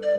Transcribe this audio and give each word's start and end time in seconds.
When 0.00 0.14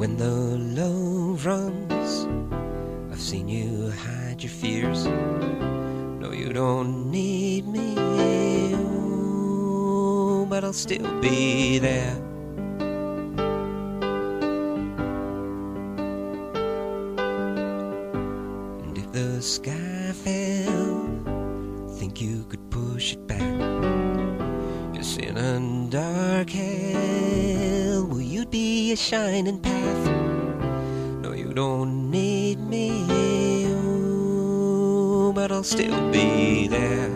when 0.00 0.16
the 0.16 0.56
love 0.80 1.44
runs, 1.44 2.26
I've 3.12 3.20
seen 3.20 3.48
you 3.48 3.90
hide 3.90 4.42
your 4.42 4.50
fears. 4.50 5.04
No, 5.04 6.32
you 6.32 6.54
don't 6.54 7.10
need 7.10 7.68
me, 7.68 7.96
but 10.48 10.64
I'll 10.64 10.72
still 10.72 11.20
be 11.20 11.78
there. 11.78 12.16
And 18.84 18.96
if 18.96 19.12
the 19.12 19.42
sky 19.42 20.12
fell, 20.14 21.10
think 21.98 22.22
you 22.22 22.46
could 22.48 22.70
push 22.70 23.12
it 23.12 23.26
back? 23.26 23.60
Just 24.94 25.18
in 25.18 25.36
a 25.36 25.90
dark 25.90 26.48
you'd 26.54 27.29
a 28.92 28.96
shining 28.96 29.60
path. 29.60 30.06
No, 31.22 31.32
you 31.32 31.52
don't 31.54 32.10
need 32.10 32.58
me, 32.58 33.04
oh, 33.68 35.32
but 35.32 35.52
I'll 35.52 35.62
still 35.62 36.10
be 36.10 36.66
there. 36.66 37.08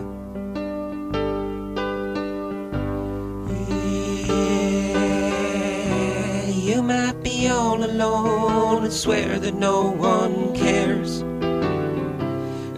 Yeah, 5.17 6.47
you 6.47 6.81
might 6.81 7.21
be 7.25 7.49
all 7.49 7.83
alone 7.83 8.85
and 8.85 8.93
swear 8.93 9.41
that 9.41 9.55
no 9.55 9.91
one 9.91 10.55
cares. 10.55 11.25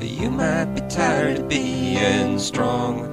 You 0.00 0.30
might 0.30 0.74
be 0.74 0.80
tired 0.88 1.40
of 1.40 1.48
being 1.48 2.38
strong. 2.38 3.12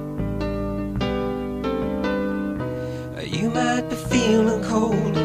You 3.26 3.50
might 3.50 3.90
be 3.90 3.96
feeling 3.96 4.62
cold, 4.62 5.16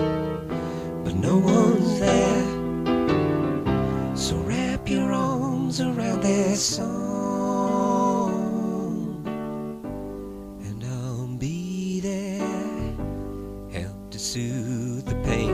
around 6.25 6.57
song, 6.57 6.85
and 10.61 10.83
I'll 10.83 11.27
be 11.37 11.99
there, 12.01 12.39
help 13.71 14.11
to 14.11 14.19
soothe 14.19 15.05
the 15.05 15.15
pain, 15.23 15.51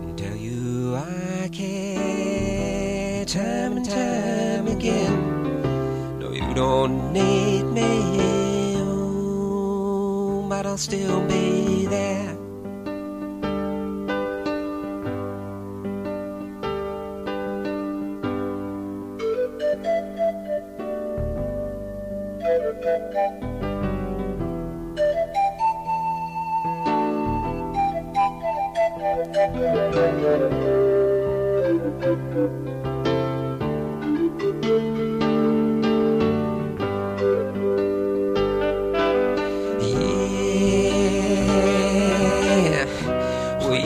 and 0.00 0.16
tell 0.16 0.36
you 0.36 0.94
I 0.96 1.48
care 1.52 3.24
time 3.24 3.76
and 3.78 3.88
time 3.88 4.68
again. 4.68 6.18
No, 6.18 6.30
you 6.32 6.54
don't 6.54 7.12
need 7.12 7.64
me, 7.64 8.76
but 10.48 10.66
I'll 10.66 10.78
still 10.78 11.20
be 11.26 11.86
there. 11.86 11.97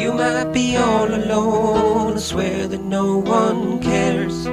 You 0.02 0.12
might 0.12 0.52
be 0.52 0.76
all 0.76 1.06
alone. 1.06 2.14
I 2.14 2.18
swear 2.18 2.66
that 2.68 2.80
no 2.80 3.18
one 3.18 3.80
cares. 3.80 4.46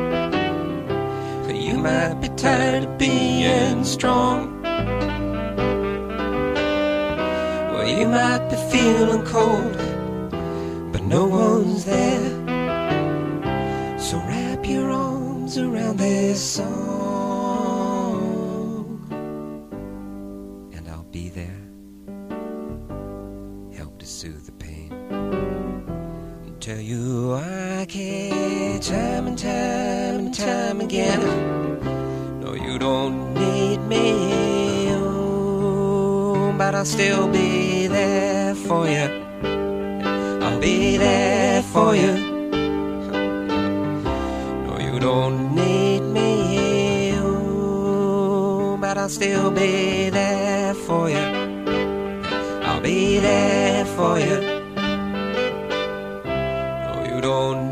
Might 1.79 2.19
be 2.21 2.27
tired 2.35 2.83
of 2.83 2.97
being 2.97 3.85
strong. 3.85 4.61
Well, 7.71 7.87
you 7.87 8.05
might 8.05 8.49
be 8.49 8.57
feeling 8.69 9.23
cold, 9.23 9.77
but 10.91 11.03
no 11.03 11.25
one's 11.25 11.85
there. 11.85 12.37
So 13.97 14.17
wrap 14.17 14.65
your 14.67 14.91
arms 14.91 15.57
around 15.57 15.97
this 15.99 16.41
song, 16.43 16.69
and 20.73 20.89
I'll 20.89 21.03
be 21.11 21.29
there 21.29 21.61
help 23.73 23.97
to 23.99 24.05
soothe 24.05 24.45
the 24.45 24.51
tell 26.69 26.79
you 26.79 27.33
I 27.33 27.85
care 27.89 28.77
time 28.77 29.25
and 29.25 29.37
time 29.37 30.15
and 30.19 30.33
time 30.35 30.81
again. 30.81 31.19
No, 32.41 32.53
you 32.53 32.77
don't 32.77 33.33
need 33.33 33.79
me, 33.87 34.91
oh, 34.91 36.53
but 36.59 36.75
I'll 36.75 36.85
still 36.85 37.27
be 37.27 37.87
there 37.87 38.53
for 38.53 38.87
you. 38.87 39.07
I'll 40.43 40.59
be 40.59 40.97
there 40.97 41.63
for 41.73 41.95
you. 41.95 42.13
No, 44.67 44.77
you 44.77 44.99
don't 44.99 45.55
need 45.55 46.01
me, 46.01 47.13
oh, 47.15 48.77
but 48.79 48.95
I'll 48.95 49.09
still 49.09 49.49
be 49.49 50.11
there 50.11 50.75
for 50.75 51.09
you. 51.09 51.25
I'll 52.61 52.81
be 52.81 53.17
there 53.17 53.85
for 53.85 54.19
you. 54.19 54.58
You 54.58 54.58
don't 57.21 57.68